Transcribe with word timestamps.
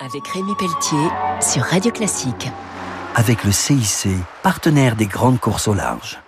avec 0.00 0.26
Rémi 0.28 0.54
Pelletier 0.58 1.08
sur 1.40 1.62
Radio 1.62 1.90
Classique. 1.90 2.48
Avec 3.14 3.44
le 3.44 3.52
CIC, 3.52 4.08
partenaire 4.42 4.96
des 4.96 5.06
grandes 5.06 5.40
courses 5.40 5.68
au 5.68 5.74
large. 5.74 6.18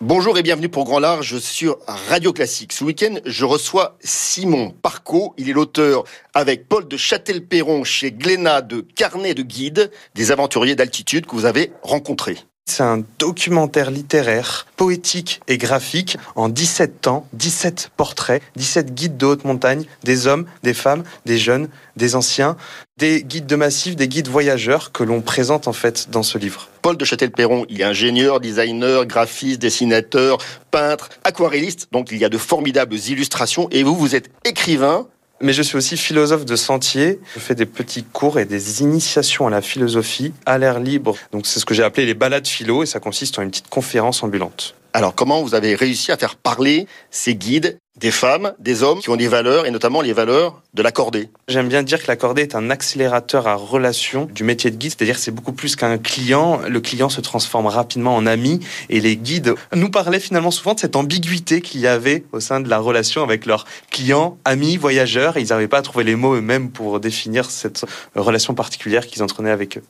Bonjour 0.00 0.38
et 0.38 0.42
bienvenue 0.42 0.68
pour 0.68 0.84
Grand 0.84 0.98
Large 0.98 1.38
sur 1.38 1.78
Radio 1.86 2.32
Classique. 2.32 2.72
Ce 2.72 2.82
week-end, 2.82 3.16
je 3.26 3.44
reçois 3.44 3.96
Simon 4.00 4.74
Parco. 4.82 5.34
Il 5.36 5.50
est 5.50 5.52
l'auteur, 5.52 6.04
avec 6.32 6.68
Paul 6.68 6.88
de 6.88 6.96
Châtel-Perron 6.96 7.84
chez 7.84 8.10
Glénat, 8.10 8.62
de 8.62 8.80
carnet 8.80 9.34
de 9.34 9.42
guide 9.42 9.90
des 10.14 10.32
aventuriers 10.32 10.74
d'altitude 10.74 11.26
que 11.26 11.32
vous 11.32 11.44
avez 11.44 11.72
rencontrés. 11.82 12.38
C'est 12.70 12.84
un 12.84 13.02
documentaire 13.18 13.90
littéraire, 13.90 14.64
poétique 14.76 15.40
et 15.48 15.58
graphique 15.58 16.16
en 16.36 16.48
17 16.48 17.00
temps, 17.00 17.26
17 17.32 17.90
portraits, 17.96 18.40
17 18.54 18.94
guides 18.94 19.16
de 19.16 19.26
haute 19.26 19.44
montagne, 19.44 19.86
des 20.04 20.28
hommes, 20.28 20.46
des 20.62 20.72
femmes, 20.72 21.02
des 21.26 21.36
jeunes, 21.36 21.68
des 21.96 22.14
anciens, 22.14 22.56
des 22.96 23.24
guides 23.24 23.46
de 23.46 23.56
massif, 23.56 23.96
des 23.96 24.06
guides 24.06 24.28
voyageurs 24.28 24.92
que 24.92 25.02
l'on 25.02 25.20
présente 25.20 25.66
en 25.66 25.72
fait 25.72 26.10
dans 26.10 26.22
ce 26.22 26.38
livre. 26.38 26.68
Paul 26.80 26.96
de 26.96 27.04
Châtel-Perron, 27.04 27.66
il 27.68 27.80
est 27.80 27.84
ingénieur, 27.84 28.38
designer, 28.38 29.04
graphiste, 29.04 29.60
dessinateur, 29.60 30.38
peintre, 30.70 31.08
aquarelliste, 31.24 31.88
donc 31.90 32.12
il 32.12 32.18
y 32.18 32.24
a 32.24 32.28
de 32.28 32.38
formidables 32.38 32.94
illustrations 32.94 33.68
et 33.72 33.82
vous, 33.82 33.96
vous 33.96 34.14
êtes 34.14 34.30
écrivain, 34.44 35.08
mais 35.40 35.52
je 35.52 35.62
suis 35.62 35.76
aussi 35.76 35.96
philosophe 35.96 36.44
de 36.44 36.56
sentier. 36.56 37.18
Je 37.34 37.40
fais 37.40 37.54
des 37.54 37.66
petits 37.66 38.04
cours 38.04 38.38
et 38.38 38.44
des 38.44 38.82
initiations 38.82 39.46
à 39.46 39.50
la 39.50 39.62
philosophie 39.62 40.32
à 40.46 40.58
l'air 40.58 40.80
libre. 40.80 41.16
Donc 41.32 41.46
c'est 41.46 41.60
ce 41.60 41.64
que 41.64 41.74
j'ai 41.74 41.82
appelé 41.82 42.06
les 42.06 42.14
balades 42.14 42.46
philo 42.46 42.82
et 42.82 42.86
ça 42.86 43.00
consiste 43.00 43.38
en 43.38 43.42
une 43.42 43.50
petite 43.50 43.68
conférence 43.68 44.22
ambulante. 44.22 44.74
Alors 44.92 45.14
comment 45.14 45.42
vous 45.42 45.54
avez 45.54 45.74
réussi 45.74 46.12
à 46.12 46.16
faire 46.16 46.36
parler 46.36 46.86
ces 47.10 47.34
guides 47.34 47.78
des 48.00 48.10
femmes, 48.10 48.54
des 48.58 48.82
hommes 48.82 49.00
qui 49.00 49.10
ont 49.10 49.16
des 49.16 49.28
valeurs 49.28 49.66
et 49.66 49.70
notamment 49.70 50.00
les 50.00 50.14
valeurs 50.14 50.62
de 50.72 50.82
l'accordé 50.82 51.28
J'aime 51.48 51.68
bien 51.68 51.82
dire 51.82 52.02
que 52.02 52.06
l'accordé 52.08 52.42
est 52.42 52.54
un 52.54 52.70
accélérateur 52.70 53.46
à 53.46 53.54
relation 53.54 54.24
du 54.24 54.42
métier 54.42 54.70
de 54.70 54.76
guide, 54.76 54.92
c'est-à-dire 54.96 55.18
c'est 55.18 55.30
beaucoup 55.30 55.52
plus 55.52 55.76
qu'un 55.76 55.98
client. 55.98 56.60
Le 56.66 56.80
client 56.80 57.10
se 57.10 57.20
transforme 57.20 57.66
rapidement 57.66 58.16
en 58.16 58.26
ami 58.26 58.60
et 58.88 59.00
les 59.00 59.16
guides 59.16 59.54
nous 59.74 59.90
parlaient 59.90 60.20
finalement 60.20 60.50
souvent 60.50 60.74
de 60.74 60.80
cette 60.80 60.96
ambiguïté 60.96 61.60
qu'il 61.60 61.80
y 61.80 61.86
avait 61.86 62.24
au 62.32 62.40
sein 62.40 62.60
de 62.60 62.68
la 62.68 62.78
relation 62.78 63.22
avec 63.22 63.44
leurs 63.44 63.66
clients, 63.90 64.38
amis, 64.44 64.78
voyageurs 64.78 65.36
et 65.36 65.42
ils 65.42 65.48
n'arrivaient 65.48 65.68
pas 65.68 65.78
à 65.78 65.82
trouver 65.82 66.04
les 66.04 66.16
mots 66.16 66.34
eux-mêmes 66.34 66.70
pour 66.70 67.00
définir 67.00 67.50
cette 67.50 67.84
relation 68.14 68.54
particulière 68.54 69.06
qu'ils 69.06 69.22
entretenaient 69.22 69.50
avec 69.50 69.76
eux. 69.76 69.82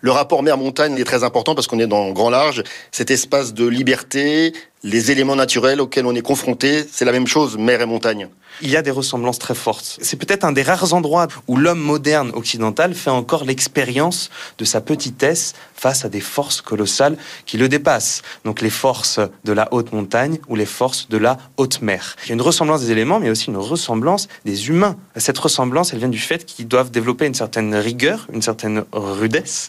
Le 0.00 0.10
rapport 0.10 0.42
mer-montagne 0.42 0.96
est 0.98 1.04
très 1.04 1.24
important 1.24 1.54
parce 1.54 1.66
qu'on 1.66 1.78
est 1.78 1.86
dans 1.86 2.10
grand 2.10 2.30
large, 2.30 2.62
cet 2.92 3.10
espace 3.10 3.54
de 3.54 3.66
liberté, 3.66 4.52
les 4.84 5.10
éléments 5.10 5.36
naturels 5.36 5.80
auxquels 5.80 6.06
on 6.06 6.14
est 6.14 6.22
confronté, 6.22 6.86
c'est 6.90 7.04
la 7.04 7.12
même 7.12 7.26
chose, 7.26 7.56
mer 7.58 7.80
et 7.80 7.86
montagne. 7.86 8.28
Il 8.60 8.70
y 8.70 8.76
a 8.76 8.82
des 8.82 8.90
ressemblances 8.90 9.38
très 9.38 9.54
fortes. 9.54 9.98
C'est 10.02 10.16
peut-être 10.16 10.44
un 10.44 10.52
des 10.52 10.62
rares 10.62 10.92
endroits 10.92 11.28
où 11.46 11.56
l'homme 11.56 11.80
moderne 11.80 12.32
occidental 12.34 12.94
fait 12.94 13.10
encore 13.10 13.44
l'expérience 13.44 14.30
de 14.56 14.64
sa 14.64 14.80
petitesse 14.80 15.54
face 15.74 16.04
à 16.04 16.08
des 16.08 16.20
forces 16.20 16.60
colossales 16.60 17.16
qui 17.46 17.56
le 17.56 17.68
dépassent. 17.68 18.22
Donc 18.44 18.60
les 18.60 18.70
forces 18.70 19.20
de 19.44 19.52
la 19.52 19.72
haute 19.72 19.92
montagne 19.92 20.38
ou 20.48 20.56
les 20.56 20.66
forces 20.66 21.08
de 21.08 21.18
la 21.18 21.38
haute 21.56 21.82
mer. 21.82 22.16
Il 22.24 22.28
y 22.28 22.32
a 22.32 22.34
une 22.34 22.42
ressemblance 22.42 22.80
des 22.80 22.90
éléments, 22.90 23.20
mais 23.20 23.26
il 23.26 23.28
y 23.28 23.30
a 23.30 23.32
aussi 23.32 23.48
une 23.48 23.56
ressemblance 23.56 24.28
des 24.44 24.68
humains. 24.68 24.96
Cette 25.16 25.38
ressemblance, 25.38 25.92
elle 25.92 26.00
vient 26.00 26.08
du 26.08 26.18
fait 26.18 26.44
qu'ils 26.44 26.66
doivent 26.66 26.90
développer 26.90 27.26
une 27.26 27.34
certaine 27.34 27.74
rigueur, 27.74 28.26
une 28.32 28.42
certaine 28.42 28.84
rudesse, 28.92 29.67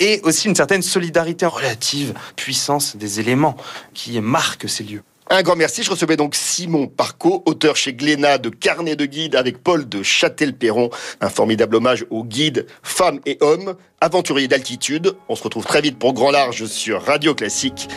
et 0.00 0.20
aussi 0.22 0.48
une 0.48 0.54
certaine 0.54 0.82
solidarité 0.82 1.46
relative, 1.46 2.14
puissance 2.36 2.96
des 2.96 3.20
éléments 3.20 3.56
qui 3.92 4.20
marquent 4.20 4.68
ces 4.68 4.84
lieux. 4.84 5.02
Un 5.30 5.42
grand 5.42 5.56
merci. 5.56 5.82
Je 5.82 5.90
recevais 5.90 6.16
donc 6.16 6.34
Simon 6.34 6.86
Parco, 6.86 7.42
auteur 7.46 7.76
chez 7.76 7.94
Glénat 7.94 8.38
de 8.38 8.50
Carnet 8.50 8.94
de 8.94 9.06
guide 9.06 9.36
avec 9.36 9.62
Paul 9.62 9.88
de 9.88 10.02
Châtel-Perron. 10.02 10.90
Un 11.20 11.30
formidable 11.30 11.76
hommage 11.76 12.04
aux 12.10 12.24
guides 12.24 12.66
femmes 12.82 13.20
et 13.24 13.38
hommes, 13.40 13.74
aventuriers 14.02 14.48
d'altitude. 14.48 15.16
On 15.28 15.34
se 15.34 15.42
retrouve 15.42 15.64
très 15.64 15.80
vite 15.80 15.98
pour 15.98 16.12
Grand 16.12 16.30
Large 16.30 16.66
sur 16.66 17.02
Radio 17.02 17.34
Classique. 17.34 17.88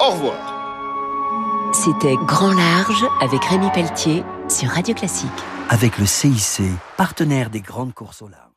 Au 0.00 0.10
revoir. 0.10 0.56
C'était 1.74 2.16
Grand 2.26 2.52
Large 2.52 3.04
avec 3.20 3.44
Rémi 3.44 3.68
Pelletier 3.74 4.24
sur 4.48 4.70
Radio 4.70 4.94
Classique. 4.94 5.28
Avec 5.68 5.98
le 5.98 6.06
CIC, 6.06 6.62
partenaire 6.96 7.50
des 7.50 7.60
grandes 7.60 7.94
courses 7.94 8.22
au 8.22 8.28
large. 8.28 8.49